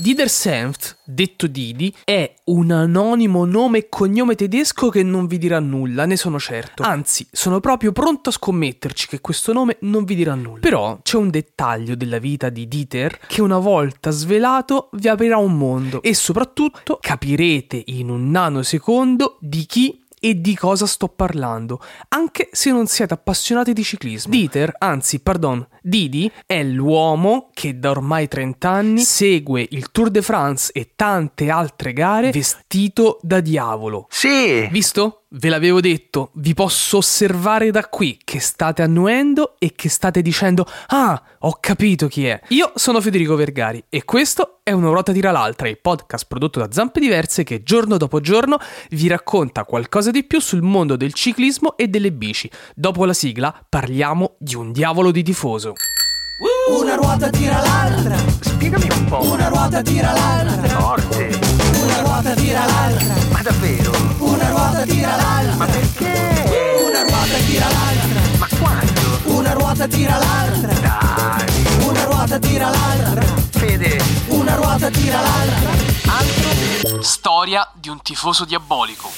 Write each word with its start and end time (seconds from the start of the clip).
Dieter 0.00 0.28
Senft, 0.28 0.98
detto 1.04 1.48
Didi, 1.48 1.92
è 2.04 2.32
un 2.44 2.70
anonimo 2.70 3.44
nome 3.44 3.78
e 3.78 3.88
cognome 3.88 4.36
tedesco 4.36 4.90
che 4.90 5.02
non 5.02 5.26
vi 5.26 5.38
dirà 5.38 5.58
nulla, 5.58 6.06
ne 6.06 6.16
sono 6.16 6.38
certo. 6.38 6.84
Anzi, 6.84 7.26
sono 7.32 7.58
proprio 7.58 7.90
pronto 7.90 8.28
a 8.28 8.32
scommetterci 8.32 9.08
che 9.08 9.20
questo 9.20 9.52
nome 9.52 9.78
non 9.80 10.04
vi 10.04 10.14
dirà 10.14 10.36
nulla. 10.36 10.60
Però 10.60 11.00
c'è 11.02 11.16
un 11.16 11.30
dettaglio 11.30 11.96
della 11.96 12.18
vita 12.18 12.48
di 12.48 12.68
Dieter 12.68 13.18
che 13.26 13.42
una 13.42 13.58
volta 13.58 14.10
svelato 14.10 14.88
vi 14.92 15.08
aprirà 15.08 15.36
un 15.38 15.58
mondo 15.58 16.00
e 16.00 16.14
soprattutto 16.14 16.98
capirete 17.00 17.82
in 17.86 18.08
un 18.08 18.30
nanosecondo 18.30 19.38
di 19.40 19.66
chi 19.66 20.00
e 20.20 20.40
di 20.40 20.56
cosa 20.56 20.86
sto 20.86 21.08
parlando, 21.08 21.80
anche 22.08 22.48
se 22.52 22.70
non 22.70 22.86
siete 22.86 23.14
appassionati 23.14 23.72
di 23.72 23.82
ciclismo. 23.82 24.32
Dieter, 24.32 24.74
anzi, 24.78 25.20
pardon, 25.20 25.66
Didi 25.82 26.30
è 26.46 26.62
l'uomo 26.62 27.50
che 27.52 27.78
da 27.78 27.90
ormai 27.90 28.28
30 28.28 28.68
anni 28.68 29.00
segue 29.00 29.66
il 29.70 29.90
Tour 29.90 30.10
de 30.10 30.22
France 30.22 30.72
e 30.72 30.92
tante 30.94 31.50
altre 31.50 31.92
gare 31.92 32.30
vestito 32.30 33.18
da 33.22 33.40
diavolo. 33.40 34.06
Sì! 34.10 34.68
Visto? 34.70 35.24
Ve 35.32 35.50
l'avevo 35.50 35.82
detto, 35.82 36.30
vi 36.36 36.54
posso 36.54 36.96
osservare 36.96 37.70
da 37.70 37.86
qui 37.86 38.18
che 38.24 38.40
state 38.40 38.80
annuendo 38.80 39.56
e 39.58 39.74
che 39.76 39.90
state 39.90 40.22
dicendo 40.22 40.64
Ah, 40.86 41.22
ho 41.40 41.58
capito 41.60 42.08
chi 42.08 42.24
è. 42.24 42.40
Io 42.48 42.72
sono 42.76 42.98
Federico 43.02 43.36
Vergari 43.36 43.84
e 43.90 44.04
questo 44.06 44.60
è 44.62 44.70
Una 44.72 44.88
ruota 44.88 45.12
tira 45.12 45.30
l'altra, 45.30 45.68
il 45.68 45.78
podcast 45.80 46.24
prodotto 46.26 46.60
da 46.60 46.68
Zampe 46.72 46.98
Diverse 46.98 47.44
che 47.44 47.62
giorno 47.62 47.98
dopo 47.98 48.20
giorno 48.20 48.58
vi 48.90 49.06
racconta 49.06 49.64
qualcosa 49.64 50.10
di 50.10 50.24
più 50.24 50.40
sul 50.40 50.62
mondo 50.62 50.96
del 50.96 51.12
ciclismo 51.12 51.76
e 51.76 51.88
delle 51.88 52.10
bici. 52.10 52.50
Dopo 52.74 53.04
la 53.04 53.12
sigla 53.12 53.54
parliamo 53.68 54.36
di 54.38 54.54
un 54.54 54.72
diavolo 54.72 55.10
di 55.10 55.22
tifoso. 55.22 55.74
Una 56.70 56.94
ruota 56.94 57.28
tira 57.28 57.60
l'altra, 57.60 58.16
Spiegami 58.40 58.88
un 58.96 59.04
po'. 59.04 59.30
una 59.30 59.48
ruota 59.48 59.82
tira 59.82 60.10
l'altra, 60.12 60.68
Forte. 60.80 61.38
una 61.82 62.00
ruota 62.00 62.32
tira 62.34 62.64
l'altra, 62.64 63.14
Ma 63.30 63.42
davvero? 63.42 63.87
Tira 69.88 70.18
l'altra, 70.18 70.74
Dai. 70.74 71.86
una 71.86 72.04
ruota 72.04 72.38
tira 72.38 72.68
l'altra, 72.70 73.22
Fede. 73.50 74.00
una 74.28 74.54
ruota 74.54 74.90
tira 74.90 75.20
l'altra. 75.20 75.70
Altro? 76.06 77.02
Storia 77.02 77.68
di 77.74 77.88
un 77.88 78.00
tifoso 78.02 78.44
diabolico. 78.44 79.10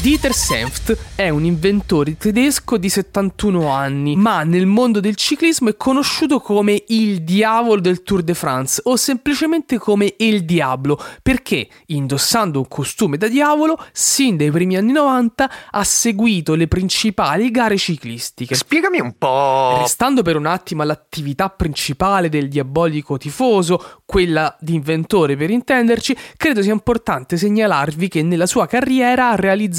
Dieter 0.00 0.32
Senft 0.32 0.96
è 1.16 1.28
un 1.28 1.44
inventore 1.44 2.16
tedesco 2.16 2.76
di 2.76 2.88
71 2.88 3.68
anni, 3.68 4.14
ma 4.14 4.44
nel 4.44 4.66
mondo 4.66 5.00
del 5.00 5.16
ciclismo 5.16 5.70
è 5.70 5.76
conosciuto 5.76 6.38
come 6.38 6.84
il 6.88 7.22
diavolo 7.22 7.80
del 7.80 8.04
Tour 8.04 8.22
de 8.22 8.34
France 8.34 8.80
o 8.84 8.94
semplicemente 8.94 9.78
come 9.78 10.14
il 10.18 10.44
diablo, 10.44 11.02
perché 11.20 11.68
indossando 11.86 12.60
un 12.60 12.68
costume 12.68 13.16
da 13.16 13.26
diavolo, 13.26 13.76
sin 13.90 14.36
dai 14.36 14.52
primi 14.52 14.76
anni 14.76 14.92
90 14.92 15.50
ha 15.72 15.84
seguito 15.84 16.54
le 16.54 16.68
principali 16.68 17.50
gare 17.50 17.76
ciclistiche. 17.76 18.54
Spiegami 18.54 19.00
un 19.00 19.16
po'. 19.18 19.78
Restando 19.80 20.22
per 20.22 20.36
un 20.36 20.46
attimo 20.46 20.82
all'attività 20.82 21.48
principale 21.48 22.28
del 22.28 22.48
diabolico 22.48 23.18
tifoso, 23.18 24.02
quella 24.06 24.56
di 24.60 24.74
inventore 24.74 25.36
per 25.36 25.50
intenderci, 25.50 26.16
credo 26.36 26.62
sia 26.62 26.72
importante 26.72 27.36
segnalarvi 27.36 28.06
che 28.06 28.22
nella 28.22 28.46
sua 28.46 28.68
carriera 28.68 29.30
ha 29.30 29.34
realizzato 29.34 29.70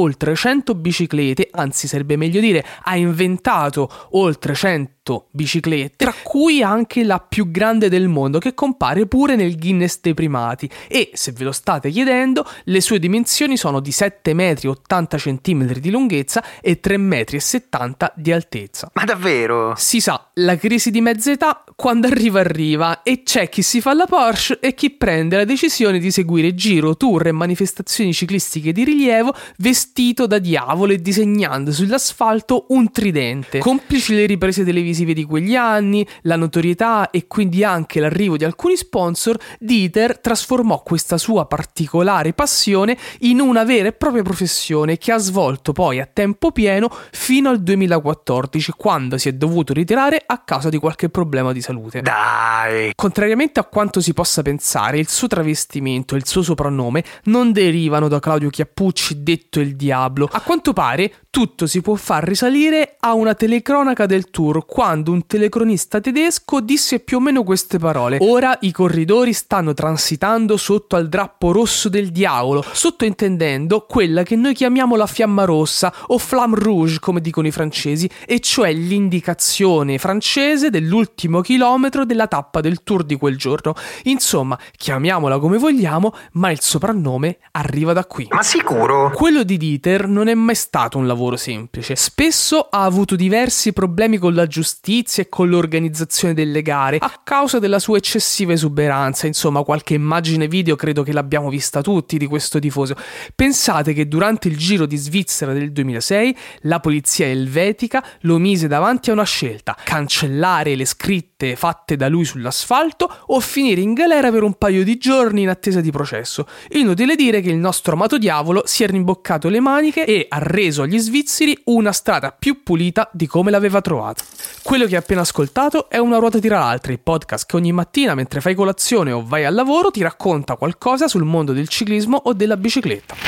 oltre 0.00 0.34
100 0.34 0.74
biciclette, 0.74 1.48
anzi 1.52 1.88
sarebbe 1.88 2.16
meglio 2.16 2.40
dire 2.40 2.64
ha 2.82 2.96
inventato 2.96 3.90
oltre 4.10 4.54
100 4.54 4.97
biciclette, 5.30 5.94
tra 5.96 6.14
cui 6.22 6.62
anche 6.62 7.04
la 7.04 7.18
più 7.18 7.50
grande 7.50 7.88
del 7.88 8.08
mondo 8.08 8.38
che 8.38 8.54
compare 8.54 9.06
pure 9.06 9.36
nel 9.36 9.58
Guinness 9.58 10.00
dei 10.00 10.14
primati 10.14 10.68
e 10.88 11.10
se 11.14 11.32
ve 11.32 11.44
lo 11.44 11.52
state 11.52 11.90
chiedendo 11.90 12.46
le 12.64 12.80
sue 12.80 12.98
dimensioni 12.98 13.56
sono 13.56 13.80
di 13.80 13.92
7 13.92 14.34
metri 14.34 14.68
80 14.68 15.16
cm 15.16 15.72
di 15.78 15.90
lunghezza 15.90 16.44
e 16.60 16.80
3 16.80 16.96
metri 16.96 17.36
e 17.36 17.40
70 17.40 18.12
di 18.16 18.32
altezza. 18.32 18.90
Ma 18.94 19.04
davvero? 19.04 19.74
Si 19.76 20.00
sa, 20.00 20.30
la 20.34 20.56
crisi 20.56 20.90
di 20.90 21.00
mezza 21.00 21.30
età 21.30 21.64
quando 21.74 22.06
arriva 22.08 22.40
arriva 22.40 23.02
e 23.02 23.22
c'è 23.22 23.48
chi 23.48 23.62
si 23.62 23.80
fa 23.80 23.94
la 23.94 24.06
Porsche 24.06 24.58
e 24.60 24.74
chi 24.74 24.90
prende 24.90 25.36
la 25.36 25.44
decisione 25.44 25.98
di 25.98 26.10
seguire 26.10 26.54
giro, 26.54 26.96
tour 26.96 27.28
e 27.28 27.32
manifestazioni 27.32 28.12
ciclistiche 28.12 28.72
di 28.72 28.84
rilievo 28.84 29.34
vestito 29.58 30.26
da 30.26 30.38
diavolo 30.38 30.92
e 30.92 31.00
disegnando 31.00 31.72
sull'asfalto 31.72 32.66
un 32.70 32.90
tridente. 32.90 33.58
Complici 33.60 34.14
le 34.14 34.26
riprese 34.26 34.64
televisive 34.64 34.97
di 35.04 35.24
quegli 35.24 35.54
anni, 35.54 36.06
la 36.22 36.36
notorietà 36.36 37.10
e 37.10 37.26
quindi 37.26 37.64
anche 37.64 38.00
l'arrivo 38.00 38.36
di 38.36 38.44
alcuni 38.44 38.76
sponsor, 38.76 39.38
Dieter 39.58 40.18
trasformò 40.18 40.82
questa 40.82 41.18
sua 41.18 41.46
particolare 41.46 42.32
passione 42.32 42.96
in 43.20 43.40
una 43.40 43.64
vera 43.64 43.88
e 43.88 43.92
propria 43.92 44.22
professione 44.22 44.98
che 44.98 45.12
ha 45.12 45.18
svolto 45.18 45.72
poi 45.72 46.00
a 46.00 46.08
tempo 46.10 46.52
pieno 46.52 46.90
fino 47.10 47.50
al 47.50 47.62
2014 47.62 48.72
quando 48.76 49.18
si 49.18 49.28
è 49.28 49.32
dovuto 49.32 49.72
ritirare 49.72 50.22
a 50.24 50.38
causa 50.38 50.68
di 50.68 50.78
qualche 50.78 51.08
problema 51.08 51.52
di 51.52 51.60
salute. 51.60 52.02
Dai. 52.02 52.92
Contrariamente 52.94 53.60
a 53.60 53.64
quanto 53.64 54.00
si 54.00 54.12
possa 54.12 54.42
pensare, 54.42 54.98
il 54.98 55.08
suo 55.08 55.28
travestimento 55.28 56.14
e 56.14 56.18
il 56.18 56.26
suo 56.26 56.42
soprannome 56.42 57.04
non 57.24 57.52
derivano 57.52 58.08
da 58.08 58.18
Claudio 58.18 58.50
Chiappucci, 58.50 59.22
detto 59.22 59.60
il 59.60 59.76
Diablo. 59.76 60.28
A 60.30 60.40
quanto 60.40 60.72
pare, 60.72 61.12
tutto 61.30 61.66
si 61.66 61.80
può 61.80 61.94
far 61.94 62.24
risalire 62.24 62.96
a 62.98 63.12
una 63.12 63.34
telecronaca 63.34 64.06
del 64.06 64.30
tour, 64.30 64.64
quando 64.66 64.87
un 64.88 65.26
telecronista 65.26 66.00
tedesco 66.00 66.60
disse 66.60 67.00
più 67.00 67.18
o 67.18 67.20
meno 67.20 67.42
queste 67.42 67.78
parole. 67.78 68.18
Ora 68.20 68.56
i 68.62 68.72
corridori 68.72 69.32
stanno 69.32 69.74
transitando 69.74 70.56
sotto 70.56 70.96
al 70.96 71.08
drappo 71.08 71.52
rosso 71.52 71.88
del 71.88 72.10
diavolo, 72.10 72.64
sottointendendo 72.72 73.84
quella 73.86 74.22
che 74.22 74.36
noi 74.36 74.54
chiamiamo 74.54 74.96
la 74.96 75.06
fiamma 75.06 75.44
rossa 75.44 75.92
o 76.06 76.18
flamme 76.18 76.56
rouge, 76.58 76.98
come 76.98 77.20
dicono 77.20 77.46
i 77.46 77.50
francesi, 77.50 78.08
e 78.26 78.40
cioè 78.40 78.72
l'indicazione 78.72 79.98
francese 79.98 80.70
dell'ultimo 80.70 81.40
chilometro 81.40 82.04
della 82.04 82.26
tappa 82.26 82.60
del 82.60 82.82
tour 82.82 83.04
di 83.04 83.16
quel 83.16 83.36
giorno. 83.36 83.74
Insomma, 84.04 84.58
chiamiamola 84.76 85.38
come 85.38 85.58
vogliamo, 85.58 86.14
ma 86.32 86.50
il 86.50 86.60
soprannome 86.60 87.38
arriva 87.52 87.92
da 87.92 88.04
qui. 88.04 88.26
Ma 88.30 88.42
sicuro? 88.42 89.10
Quello 89.14 89.42
di 89.42 89.56
Dieter 89.56 90.06
non 90.06 90.28
è 90.28 90.34
mai 90.34 90.54
stato 90.54 90.98
un 90.98 91.06
lavoro 91.06 91.36
semplice. 91.36 91.96
Spesso 91.96 92.68
ha 92.70 92.84
avuto 92.84 93.16
diversi 93.16 93.72
problemi 93.72 94.18
con 94.18 94.34
la 94.34 94.46
giustizia 94.46 94.76
e 94.90 95.28
con 95.28 95.48
l'organizzazione 95.50 96.32
delle 96.32 96.62
gare 96.62 96.96
a 96.98 97.20
causa 97.22 97.58
della 97.58 97.78
sua 97.78 97.98
eccessiva 97.98 98.52
esuberanza. 98.52 99.26
Insomma, 99.26 99.62
qualche 99.62 99.94
immagine 99.94 100.48
video 100.48 100.76
credo 100.76 101.02
che 101.02 101.12
l'abbiamo 101.12 101.50
vista 101.50 101.82
tutti 101.82 102.16
di 102.16 102.26
questo 102.26 102.58
tifoso. 102.58 102.94
Pensate 103.34 103.92
che 103.92 104.08
durante 104.08 104.48
il 104.48 104.56
Giro 104.56 104.86
di 104.86 104.96
Svizzera 104.96 105.52
del 105.52 105.72
2006 105.72 106.36
la 106.62 106.80
polizia 106.80 107.26
elvetica 107.26 108.02
lo 108.20 108.38
mise 108.38 108.66
davanti 108.66 109.10
a 109.10 109.12
una 109.12 109.24
scelta: 109.24 109.76
cancellare 109.84 110.74
le 110.74 110.86
scritte 110.86 111.54
fatte 111.54 111.96
da 111.96 112.08
lui 112.08 112.24
sull'asfalto 112.24 113.24
o 113.26 113.40
finire 113.40 113.80
in 113.82 113.92
galera 113.92 114.30
per 114.30 114.42
un 114.42 114.54
paio 114.54 114.84
di 114.84 114.96
giorni 114.96 115.42
in 115.42 115.50
attesa 115.50 115.80
di 115.80 115.90
processo. 115.90 116.46
Inutile 116.70 117.14
dire 117.14 117.42
che 117.42 117.50
il 117.50 117.56
nostro 117.56 117.92
amato 117.92 118.16
diavolo 118.16 118.62
si 118.64 118.84
è 118.84 118.86
rimboccato 118.86 119.48
le 119.48 119.60
maniche 119.60 120.06
e 120.06 120.26
ha 120.28 120.38
reso 120.40 120.82
agli 120.82 120.98
svizzeri 120.98 121.58
una 121.64 121.92
strada 121.92 122.32
più 122.32 122.62
pulita 122.62 123.10
di 123.12 123.26
come 123.26 123.50
l'aveva 123.50 123.80
trovata. 123.82 124.24
Quello 124.68 124.84
che 124.84 124.96
hai 124.96 125.00
appena 125.00 125.22
ascoltato 125.22 125.88
è 125.88 125.96
Una 125.96 126.18
ruota 126.18 126.38
tira 126.38 126.58
l'altra, 126.58 126.92
il 126.92 127.00
podcast 127.00 127.46
che 127.46 127.56
ogni 127.56 127.72
mattina 127.72 128.14
mentre 128.14 128.42
fai 128.42 128.54
colazione 128.54 129.12
o 129.12 129.24
vai 129.24 129.46
al 129.46 129.54
lavoro 129.54 129.90
ti 129.90 130.02
racconta 130.02 130.56
qualcosa 130.56 131.08
sul 131.08 131.24
mondo 131.24 131.54
del 131.54 131.68
ciclismo 131.68 132.20
o 132.22 132.34
della 132.34 132.58
bicicletta. 132.58 133.27